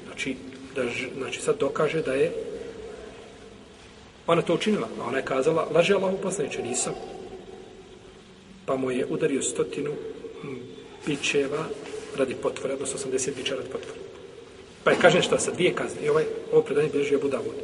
Znači, 0.07 0.37
da, 0.75 0.83
znači 1.19 1.41
sad 1.41 1.59
dokaže 1.59 2.03
da 2.03 2.13
je 2.15 2.33
ona 4.27 4.43
to 4.43 4.55
učinila. 4.55 4.89
A 5.01 5.09
ona 5.09 5.19
je 5.19 5.25
kazala, 5.25 5.69
laže 5.75 5.95
Allah 5.95 6.15
upoznajuće, 6.15 6.63
nisam. 6.63 6.95
Pa 8.67 8.77
mu 8.77 8.91
je 8.91 9.07
udario 9.07 9.43
stotinu 9.43 9.93
bićeva 11.07 11.65
radi 12.19 12.35
potvore, 12.35 12.75
odnosno 12.75 13.11
80 13.13 13.37
bića 13.37 13.55
radi 13.55 13.69
potvore. 13.73 14.01
Pa 14.85 14.91
je 14.91 14.99
kažen 15.01 15.23
šta 15.23 15.39
sa 15.39 15.51
dvije 15.51 15.75
kazne. 15.75 16.01
I 16.05 16.09
ovaj, 16.09 16.25
ovo 16.53 16.63
predanje 16.63 16.89
bilježi 16.89 17.15
Abu 17.15 17.29
Dawud. 17.29 17.59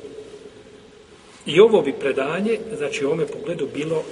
I 1.46 1.60
ovo 1.60 1.82
bi 1.82 1.92
predanje, 1.92 2.58
znači 2.76 3.04
u 3.04 3.08
ovome 3.08 3.26
pogledu 3.26 3.68
bilo 3.74 4.04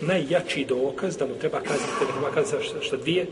najjači 0.00 0.64
dokaz 0.64 1.16
da 1.16 1.26
mu 1.26 1.34
treba 1.40 1.60
kazniti, 1.60 1.92
da 2.00 2.06
mu 2.06 2.12
treba 2.12 2.30
kazniti 2.30 2.64
šta, 2.64 2.80
šta 2.80 2.96
dvije, 2.96 3.26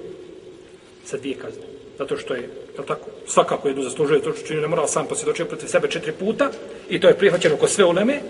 sa 1.07 1.17
dvije 1.17 1.37
kazne. 1.37 1.63
Zato 1.99 2.17
što 2.17 2.35
je, 2.35 2.41
je 2.41 2.87
tako, 2.87 3.07
svakako 3.27 3.69
jednu 3.69 3.83
zaslužuje 3.83 4.23
to 4.23 4.33
što 4.33 4.47
čini 4.47 4.61
ne 4.61 4.69
mora 4.69 4.87
sam 4.87 5.07
posvjedočio 5.07 5.47
protiv 5.47 5.67
sebe 5.67 5.89
četiri 5.91 6.13
puta 6.13 6.51
i 6.89 7.01
to 7.01 7.09
je 7.09 7.19
prihvaćeno 7.19 7.57
ko 7.57 7.69
sve 7.69 7.85
uleme, 7.85 8.21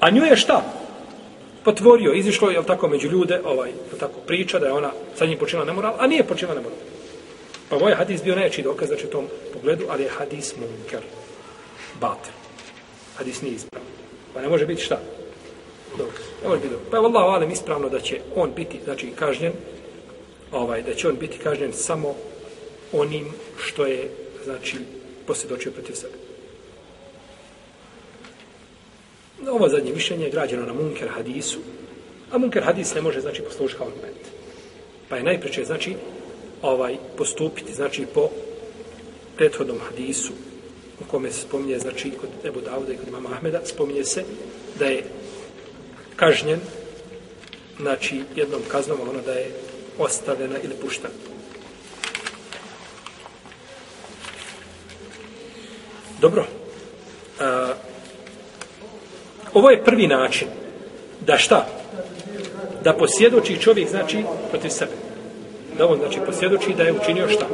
a 0.00 0.10
nju 0.10 0.24
je 0.24 0.36
šta? 0.36 0.62
potvorio, 1.64 2.12
izišlo 2.12 2.50
je 2.50 2.62
tako 2.66 2.88
među 2.88 3.08
ljude, 3.08 3.40
ovaj, 3.44 3.68
jel 3.68 3.98
tako 4.00 4.20
priča 4.26 4.58
da 4.58 4.66
je 4.66 4.72
ona 4.72 4.90
sa 5.14 5.26
njim 5.26 5.38
počinila 5.38 5.66
nemoral, 5.66 5.94
a 5.98 6.06
nije 6.06 6.24
počinila 6.24 6.54
nemoral. 6.54 6.78
Pa 7.68 7.78
moj 7.78 7.94
hadis 7.94 8.22
bio 8.22 8.34
najjači 8.34 8.62
dokaz 8.62 8.88
znači 8.88 9.06
u 9.06 9.10
tom 9.10 9.26
pogledu, 9.52 9.84
ali 9.88 10.02
je 10.02 10.08
hadis 10.08 10.54
munker. 10.56 11.00
Batel. 12.00 12.32
Hadis 13.16 13.42
nije 13.42 13.54
ispravan. 13.54 13.88
Pa 14.34 14.40
ne 14.40 14.48
može 14.48 14.66
biti 14.66 14.82
šta? 14.82 15.00
Dokaz. 15.98 16.24
Ne 16.42 16.48
može 16.48 16.60
biti 16.60 16.74
dokaz. 16.74 16.90
Pa 16.90 16.96
je 16.96 17.02
vallahu 17.02 17.30
alem 17.30 17.50
ispravno 17.50 17.88
da 17.88 18.00
će 18.00 18.20
on 18.36 18.52
biti, 18.56 18.80
znači, 18.84 19.10
kažnjen, 19.18 19.52
ovaj, 20.52 20.82
da 20.82 20.94
će 20.94 21.08
on 21.08 21.16
biti 21.16 21.38
kažnjen 21.38 21.72
samo 21.72 22.14
onim 22.92 23.26
što 23.58 23.86
je, 23.86 24.10
znači, 24.44 24.76
posvjedočio 25.26 25.72
protiv 25.72 25.94
sebe. 25.94 26.14
Ovo 29.50 29.68
zadnje 29.68 29.92
mišljenje 29.92 30.24
je 30.24 30.30
građeno 30.30 30.66
na 30.66 30.72
munker 30.72 31.08
hadisu, 31.08 31.58
a 32.30 32.38
munker 32.38 32.62
hadis 32.62 32.94
ne 32.94 33.00
može, 33.00 33.20
znači, 33.20 33.42
poslužiti 33.42 33.78
kao 33.78 33.86
argument. 33.86 34.26
Pa 35.08 35.16
je 35.16 35.22
najpreče, 35.22 35.64
znači, 35.64 35.94
ovaj 36.62 36.96
postupiti, 37.16 37.74
znači, 37.74 38.06
po 38.14 38.28
prethodnom 39.36 39.78
hadisu, 39.78 40.32
u 41.00 41.04
kome 41.10 41.30
se 41.30 41.40
spominje, 41.40 41.78
znači, 41.78 42.10
kod 42.10 42.30
Ebu 42.44 42.60
Davuda 42.60 42.92
i 42.92 42.96
kod 42.96 43.08
imama 43.08 43.28
Ahmeda, 43.32 43.60
spominje 43.64 44.04
se 44.04 44.24
da 44.78 44.84
je 44.84 45.04
kažnjen, 46.16 46.60
znači, 47.80 48.20
jednom 48.36 48.60
kaznom, 48.68 49.00
ono 49.00 49.20
da 49.26 49.32
je 49.32 49.50
ostavljena 49.98 50.56
ili 50.62 50.74
puštena. 50.74 51.14
Dobro. 56.20 56.44
A, 57.40 57.74
ovo 59.54 59.70
je 59.70 59.84
prvi 59.84 60.06
način 60.06 60.48
da 61.20 61.38
šta? 61.38 61.66
Da 62.84 62.92
posjedoči 62.92 63.60
čovjek, 63.60 63.88
znači, 63.88 64.24
protiv 64.50 64.68
sebe. 64.68 64.92
Da 65.78 65.86
on, 65.86 65.98
znači, 65.98 66.18
posjedoči 66.26 66.74
da 66.76 66.82
je 66.82 66.92
učinio 66.92 67.28
šta? 67.28 67.46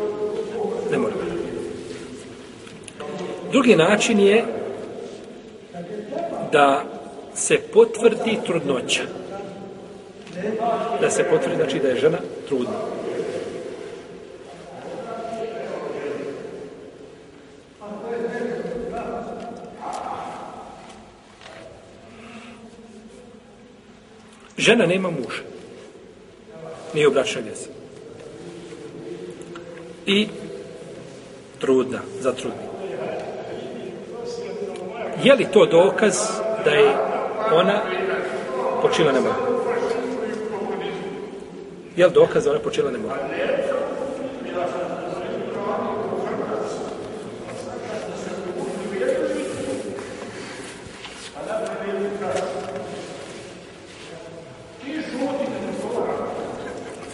Ne 0.90 0.98
mora. 0.98 1.14
Drugi 3.52 3.76
način 3.76 4.20
je 4.20 4.44
da 6.52 6.84
se 7.34 7.58
potvrdi 7.58 8.38
trudnoća. 8.46 9.02
Da 11.00 11.10
se 11.10 11.24
potvrdi, 11.24 11.56
znači, 11.56 11.78
da 11.78 11.88
je 11.88 12.00
žena 12.00 12.18
trudna. 12.48 12.78
Žena 24.58 24.86
nema 24.86 25.10
muža. 25.10 25.42
Nije 26.94 27.08
u 27.08 27.10
bračnoj 27.10 27.44
vjezi. 27.44 27.68
I 30.06 30.28
trudna, 31.58 31.98
za 32.20 32.32
trudni. 32.32 32.68
Je 35.24 35.34
li 35.34 35.46
to 35.52 35.66
dokaz 35.66 36.16
da 36.64 36.70
je 36.70 36.96
ona 37.52 37.82
počila 38.82 39.12
na 39.12 39.20
mogu? 39.20 39.47
Je 41.98 42.06
li 42.06 42.12
dokaz 42.12 42.44
da 42.44 42.50
ona 42.50 42.60
počela 42.60 42.90
ne 42.90 42.98
mora? 42.98 43.16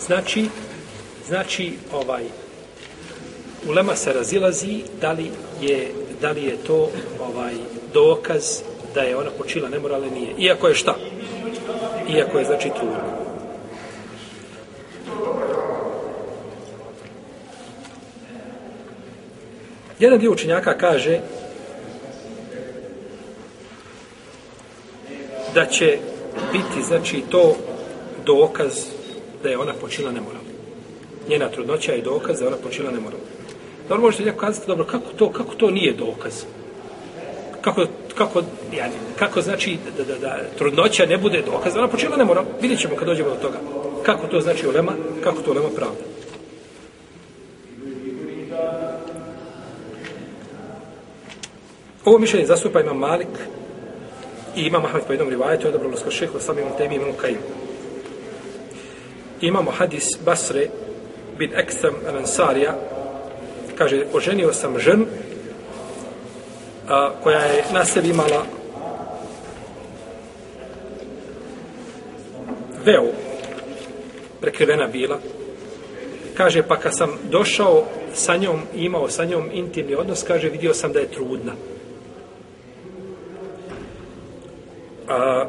Znači, 0.00 0.48
znači 1.26 1.72
ovaj 1.92 2.24
ulema 3.68 3.96
se 3.96 4.12
razilazi 4.12 4.82
da 5.00 5.12
li 5.12 5.30
je 5.60 5.90
da 6.20 6.30
li 6.30 6.44
je 6.44 6.56
to 6.56 6.90
ovaj 7.20 7.54
dokaz 7.94 8.60
da 8.94 9.00
je 9.00 9.16
ona 9.16 9.30
počila 9.38 9.68
nemoralne 9.68 10.10
nije. 10.10 10.34
Iako 10.38 10.68
je 10.68 10.74
šta? 10.74 10.94
Iako 12.08 12.38
je 12.38 12.44
znači 12.44 12.70
trudna. 12.78 13.23
Jedan 19.98 20.18
dio 20.18 20.32
učenjaka 20.32 20.78
kaže 20.78 21.20
da 25.54 25.66
će 25.66 25.98
biti 26.52 26.82
znači 26.86 27.22
to 27.30 27.56
dokaz 28.26 28.72
da 29.42 29.48
je 29.48 29.58
ona 29.58 29.72
počila 29.80 30.12
nemoral. 30.12 30.42
Njena 31.28 31.48
trudnoća 31.48 31.92
je 31.92 32.02
dokaz 32.02 32.38
da 32.38 32.44
je 32.44 32.48
ona 32.48 32.56
počila 32.56 32.90
nemoral. 32.90 33.18
Dobro 33.88 34.02
možete 34.02 34.24
neko 34.24 34.38
kazati, 34.38 34.66
dobro, 34.66 34.84
kako 34.84 35.12
to, 35.16 35.32
kako 35.32 35.54
to 35.54 35.70
nije 35.70 35.92
dokaz? 35.92 36.44
Kako, 37.60 37.86
kako, 38.14 38.42
ja, 38.76 38.88
kako 39.18 39.40
znači 39.40 39.78
da, 39.96 40.04
da, 40.04 40.18
da 40.18 40.38
trudnoća 40.58 41.06
ne 41.06 41.18
bude 41.18 41.42
dokaz 41.46 41.74
da 41.74 41.80
ona 41.80 41.88
počila 41.88 42.16
nemoral? 42.16 42.44
Vidjet 42.60 42.80
ćemo 42.80 42.96
kad 42.96 43.08
dođemo 43.08 43.28
do 43.28 43.36
toga. 43.36 43.58
Kako 44.02 44.26
to 44.26 44.40
znači 44.40 44.68
ulema, 44.68 44.92
kako 45.24 45.42
to 45.42 45.50
ulema 45.50 45.68
pravda. 45.76 46.13
Ovo 52.04 52.18
mišljenje 52.18 52.46
zastupa 52.46 52.80
imam 52.80 52.98
Malik 52.98 53.28
i 54.56 54.62
ima 54.62 54.78
Mahmed 54.78 55.02
po 55.06 55.12
jednom 55.12 55.28
rivajetu, 55.28 55.68
odabralo 55.68 55.96
skoro 55.96 56.10
šehu, 56.10 56.40
sam 56.40 56.58
imam 56.58 56.72
temi 56.78 56.94
imam 56.94 57.12
Kajim 57.20 57.38
imamo 59.40 59.70
hadis 59.70 60.04
Basre 60.24 60.68
bin 61.38 61.50
Ekstrem 61.54 61.94
Ansarija 62.18 62.74
kaže, 63.74 64.04
oženio 64.12 64.52
sam 64.52 64.78
ženu 64.78 65.06
a, 66.88 67.10
koja 67.22 67.38
je 67.38 67.64
na 67.72 67.84
sebi 67.84 68.08
imala 68.08 68.44
veo 72.84 73.12
prekrivena 74.40 74.86
bila 74.86 75.18
kaže, 76.34 76.62
pa 76.62 76.76
kad 76.76 76.96
sam 76.96 77.18
došao 77.30 77.84
sa 78.14 78.36
njom 78.36 78.60
imao 78.74 79.08
sa 79.08 79.24
njom 79.24 79.50
intimni 79.52 79.94
odnos, 79.94 80.22
kaže, 80.22 80.48
vidio 80.48 80.74
sam 80.74 80.92
da 80.92 81.00
je 81.00 81.10
trudna. 81.10 81.52
A, 85.14 85.46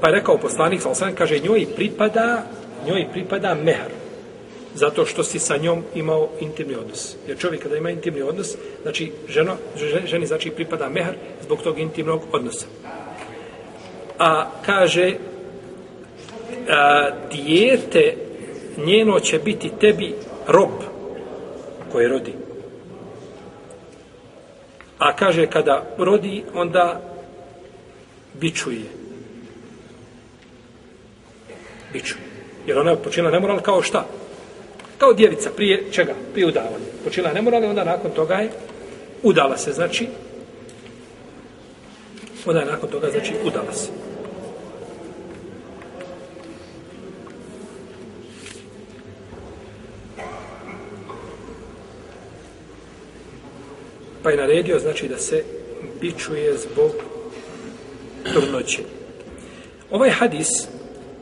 pa 0.00 0.08
je 0.08 0.14
rekao 0.14 0.38
poslanik, 0.38 0.80
sam 0.94 1.14
kaže, 1.14 1.38
njoj 1.38 1.66
pripada 1.76 2.42
njoj 2.86 3.06
pripada 3.12 3.54
mehar. 3.54 3.90
Zato 4.74 5.06
što 5.06 5.24
si 5.24 5.38
sa 5.38 5.56
njom 5.56 5.82
imao 5.94 6.28
intimni 6.40 6.74
odnos. 6.74 7.16
Jer 7.28 7.38
čovjek 7.38 7.62
kada 7.62 7.76
ima 7.76 7.90
intimni 7.90 8.22
odnos, 8.22 8.56
znači 8.82 9.12
ženo, 9.28 9.56
ženi 10.04 10.26
znači 10.26 10.50
pripada 10.50 10.88
mehar 10.88 11.14
zbog 11.42 11.62
tog 11.62 11.78
intimnog 11.78 12.22
odnosa. 12.32 12.66
A 14.18 14.50
kaže, 14.66 15.14
a, 16.68 17.10
dijete 17.32 18.14
njeno 18.76 19.20
će 19.20 19.38
biti 19.38 19.70
tebi 19.80 20.14
rob 20.48 20.70
koje 21.92 22.08
rodi. 22.08 22.32
A 24.98 25.16
kaže, 25.16 25.46
kada 25.46 25.84
rodi, 25.98 26.44
onda 26.54 27.13
bičuje. 28.40 28.84
Bičuje. 31.92 32.22
Jer 32.66 32.78
ona 32.78 32.90
je 32.90 33.02
počinila 33.02 33.30
nemoral 33.30 33.60
kao 33.60 33.82
šta? 33.82 34.06
Kao 34.98 35.12
djevica 35.12 35.50
prije 35.56 35.92
čega? 35.92 36.14
Prije 36.32 36.46
udavanja. 36.46 36.86
Počinila 37.04 37.32
nemoral 37.32 37.64
i 37.64 37.66
onda 37.66 37.84
nakon 37.84 38.10
toga 38.10 38.34
je 38.34 38.50
udala 39.22 39.56
se, 39.56 39.72
znači 39.72 40.08
onda 42.46 42.60
je 42.60 42.66
nakon 42.66 42.90
toga, 42.90 43.10
znači 43.10 43.34
udala 43.44 43.72
se. 43.72 43.88
Pa 54.22 54.30
je 54.30 54.36
naredio, 54.36 54.78
znači, 54.78 55.08
da 55.08 55.18
se 55.18 55.44
bičuje 56.00 56.56
zbog 56.58 56.92
trudnoće. 58.32 58.82
Ovaj 59.90 60.10
hadis 60.10 60.48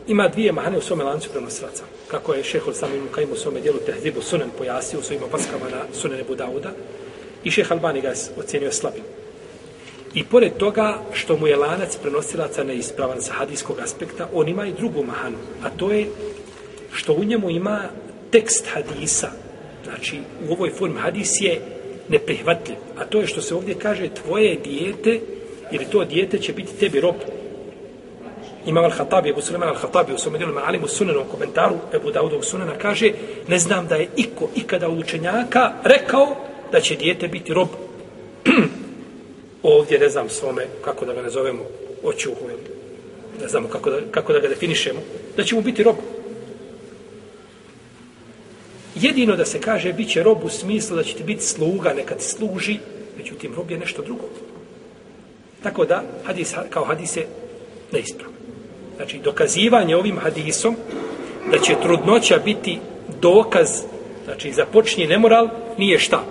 ima 0.09 0.29
dvije 0.29 0.53
mahane 0.53 0.79
u 0.79 0.81
svome 0.81 1.05
lancu 1.05 1.31
prenosilaca. 1.31 1.85
Kako 2.09 2.35
je 2.35 2.45
šehol 2.45 2.75
sam 2.75 2.95
im 2.95 3.09
kajim 3.15 3.33
u 3.33 3.37
svome 3.37 3.61
dijelu 3.61 3.79
tehzibu 3.87 4.23
sunen 4.23 4.49
pojasio 4.59 4.99
u 4.99 5.03
svojim 5.03 5.23
opaskama 5.23 5.65
na 5.71 5.83
Sunene 5.93 6.25
Budauda 6.25 6.71
i 7.45 7.51
šeh 7.51 7.73
Albani 7.73 8.01
ga 8.01 8.13
ocjenio 8.39 8.73
slabim. 8.73 9.03
I 10.15 10.25
pored 10.25 10.57
toga 10.57 10.99
što 11.13 11.37
mu 11.37 11.47
je 11.47 11.57
lanac 11.57 11.97
prenosilaca 11.97 12.65
neispravan 12.65 13.23
sa 13.23 13.33
hadijskog 13.33 13.79
aspekta, 13.79 14.29
on 14.33 14.49
ima 14.49 14.67
i 14.67 14.73
drugu 14.73 15.05
mahanu, 15.05 15.37
a 15.63 15.71
to 15.71 15.93
je 15.93 16.07
što 16.93 17.13
u 17.13 17.25
njemu 17.25 17.51
ima 17.51 17.89
tekst 18.31 18.67
hadisa. 18.67 19.31
Znači, 19.85 20.19
u 20.49 20.53
ovoj 20.53 20.71
formi 20.71 21.01
hadis 21.01 21.41
je 21.41 21.61
neprihvatljiv. 22.09 22.77
A 22.99 23.05
to 23.05 23.21
je 23.21 23.27
što 23.27 23.43
se 23.43 23.55
ovdje 23.55 23.75
kaže 23.75 24.09
tvoje 24.09 24.57
dijete, 24.65 25.21
ili 25.71 25.85
to 25.85 26.05
dijete 26.05 26.39
će 26.39 26.53
biti 26.53 26.77
tebi 26.81 27.01
rob. 27.01 27.15
Imam 28.67 28.85
al-Hatabi, 28.85 29.31
Ebu 29.31 29.41
Suleman 29.41 29.69
al-Hatabi 29.69 30.15
u 30.15 30.19
svom 30.19 30.37
djelu 30.37 30.55
Ma'alimu 30.55 30.89
Sunanom 30.89 31.25
komentaru 31.31 31.75
Ebu 31.95 32.11
Daudovog 32.11 32.45
Sunana 32.45 32.79
kaže 32.79 33.13
ne 33.49 33.59
znam 33.59 33.87
da 33.87 33.97
je 33.97 34.09
iko 34.17 34.49
ikada 34.57 34.89
od 34.89 34.99
učenjaka 34.99 35.73
rekao 35.85 36.37
da 36.73 36.81
će 36.81 36.97
dijete 36.97 37.29
biti 37.29 37.55
rob 37.55 37.69
ovdje, 39.63 39.99
ne 39.99 40.09
znam 40.09 40.29
svome, 40.29 40.67
kako 40.85 41.05
da 41.05 41.13
ga 41.13 41.23
nazovemo, 41.23 41.63
očuhu, 42.03 42.47
ne 43.41 43.49
znamo 43.49 43.69
kako 43.69 43.91
da, 43.91 44.01
kako 44.11 44.33
da 44.33 44.39
ga 44.39 44.49
definišemo, 44.49 45.01
da 45.37 45.45
će 45.45 45.55
mu 45.55 45.63
biti 45.63 45.83
rob. 45.83 45.97
Jedino 48.95 49.37
da 49.37 49.45
se 49.45 49.61
kaže 49.61 49.93
bit 49.93 50.11
će 50.11 50.23
rob 50.23 50.45
u 50.45 50.49
smislu 50.49 50.97
da 50.97 51.03
će 51.03 51.15
ti 51.15 51.23
biti 51.23 51.45
sluga, 51.45 51.95
neka 51.95 52.15
ti 52.15 52.25
služi, 52.25 52.79
međutim, 53.17 53.55
rob 53.55 53.71
je 53.71 53.79
nešto 53.79 54.03
drugo. 54.03 54.25
Tako 55.63 55.85
da, 55.85 56.03
hadis, 56.25 56.55
kao 56.71 56.85
hadis 56.85 57.17
je 57.17 57.27
neispravan. 57.93 58.35
Znači, 58.97 59.19
dokazivanje 59.19 59.97
ovim 59.97 60.19
hadisom 60.19 60.77
da 61.51 61.59
će 61.59 61.75
trudnoća 61.83 62.39
biti 62.45 62.79
dokaz, 63.21 63.69
znači, 64.25 64.53
za 64.53 64.67
nemoral, 65.09 65.49
nije 65.79 65.99
šta? 65.99 66.25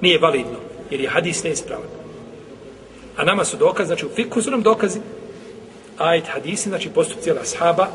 Nije 0.00 0.18
validno, 0.18 0.58
jer 0.90 1.00
je 1.00 1.08
hadis 1.08 1.42
neispravan. 1.42 1.86
A 3.16 3.24
nama 3.24 3.44
su 3.44 3.56
dokaz, 3.56 3.86
znači, 3.86 4.06
u 4.06 4.10
fiku 4.14 4.42
su 4.42 4.50
nam 4.50 4.62
dokazi, 4.62 5.00
ajet 5.98 6.24
hadisi, 6.26 6.68
znači, 6.68 6.88
postup 6.88 7.20
cijela 7.20 7.44
sahaba, 7.44 7.86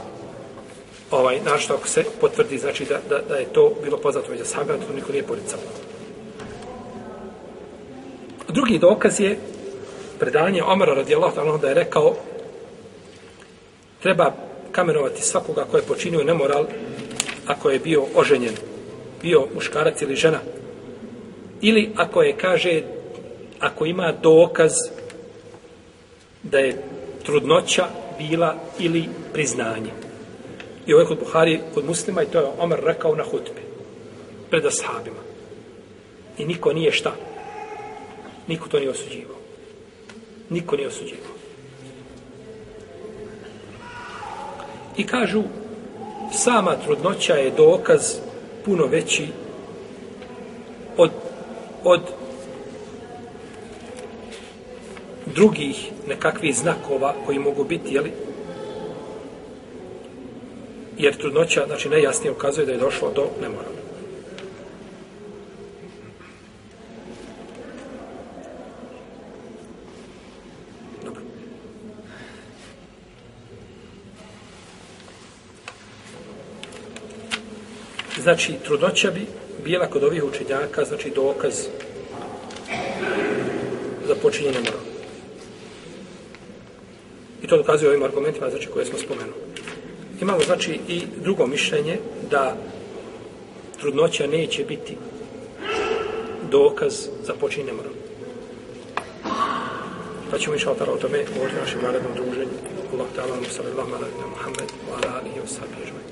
ovaj, 1.11 1.39
našto 1.45 1.73
ako 1.73 1.87
se 1.87 2.03
potvrdi, 2.21 2.57
znači, 2.57 2.85
da, 2.85 2.99
da, 3.09 3.21
da 3.29 3.35
je 3.35 3.45
to 3.45 3.73
bilo 3.83 3.97
poznato 3.97 4.31
među 4.31 4.45
sahaba, 4.45 4.73
to 4.73 4.93
niko 4.95 5.11
nije 5.11 5.23
poricao. 5.23 5.59
Drugi 8.47 8.79
dokaz 8.79 9.19
je 9.19 9.39
predanje 10.19 10.63
Omara 10.63 10.93
radijallahu 10.93 11.35
ta'ala 11.35 11.57
da 11.57 11.67
je 11.67 11.73
rekao 11.73 12.15
treba 14.03 14.33
kamenovati 14.71 15.21
svakoga 15.21 15.65
ko 15.71 15.77
je 15.77 15.83
počinio 15.83 16.23
nemoral 16.23 16.65
ako 17.47 17.69
je 17.69 17.79
bio 17.79 18.05
oženjen, 18.15 18.55
bio 19.21 19.47
muškarac 19.53 20.01
ili 20.01 20.15
žena. 20.15 20.39
Ili 21.61 21.91
ako 21.95 22.21
je, 22.21 22.37
kaže, 22.37 22.81
ako 23.59 23.85
ima 23.85 24.13
dokaz 24.21 24.71
da 26.43 26.59
je 26.59 26.83
trudnoća 27.23 27.87
bila 28.17 28.55
ili 28.79 29.09
priznanje. 29.33 29.91
I 30.87 30.93
ovo 30.93 31.01
je 31.01 31.07
kod 31.07 31.19
Buhari, 31.19 31.59
kod 31.73 31.85
muslima, 31.85 32.23
i 32.23 32.25
to 32.25 32.39
je 32.39 32.45
Omer 32.59 32.79
rekao 32.83 33.15
na 33.15 33.23
hutbi, 33.23 33.61
pred 34.49 34.65
ashabima. 34.65 35.21
I 36.37 36.45
niko 36.45 36.73
nije 36.73 36.91
šta? 36.91 37.15
Niko 38.47 38.67
to 38.67 38.79
nije 38.79 38.89
osuđivao. 38.89 39.38
Niko 40.49 40.75
nije 40.75 40.87
osuđivao. 40.87 41.33
I 44.97 45.07
kažu, 45.07 45.43
sama 46.31 46.75
trudnoća 46.85 47.33
je 47.33 47.51
dokaz 47.51 48.01
puno 48.65 48.85
veći 48.85 49.27
od, 50.97 51.11
od 51.83 52.01
drugih 55.35 55.91
nekakvih 56.07 56.55
znakova 56.57 57.13
koji 57.25 57.39
mogu 57.39 57.63
biti, 57.63 57.95
jeli? 57.95 58.11
Jer 60.97 61.17
trudnoća, 61.17 61.63
znači, 61.67 61.89
najjasnije 61.89 62.31
ukazuje 62.31 62.65
da 62.65 62.71
je 62.71 62.77
došlo 62.77 63.11
do 63.15 63.27
nemorala. 63.41 63.78
Znači 78.23 78.53
trudnoća 78.65 79.11
bi 79.11 79.25
bila 79.63 79.87
kod 79.87 80.03
ovih 80.03 80.23
učenjaka, 80.23 80.85
znači 80.85 81.09
dokaz 81.15 81.53
za 84.07 84.15
počinjenje 84.21 84.59
mora. 84.59 84.77
I 87.43 87.47
to 87.47 87.57
dokazuje 87.57 87.89
ovim 87.89 88.03
argumentima, 88.03 88.49
znači 88.49 88.67
koje 88.67 88.85
smo 88.85 88.99
spomenuli. 88.99 89.33
Imamo, 90.21 90.39
znači, 90.39 90.79
i 90.87 91.03
drugo 91.23 91.47
mišljenje 91.47 91.99
da 92.31 92.55
trudnoća 93.79 94.27
neće 94.27 94.63
biti 94.63 94.97
dokaz 96.51 96.93
za 97.23 97.33
počinjenje 97.33 97.73
mora. 97.73 97.89
Pa 100.31 100.37
ćemo 100.37 100.55
išao 100.55 100.75
Allah 100.79 100.93
o 100.93 100.97
tome 100.97 101.25
govoriti 101.33 101.59
našem 101.59 101.81
narednom 101.81 102.13
druženju. 102.15 102.57
Allah 102.93 103.07
ta'ala, 103.15 103.35
sallallahu 103.49 103.93
alaihi 103.95 104.13
wa 104.13 104.17
sallam, 104.17 104.29
Muhammed, 104.29 104.69
wa 104.89 104.95
ala 104.97 105.19
alihi 105.19 105.39
wa 105.39 105.47
sallam, 105.47 106.08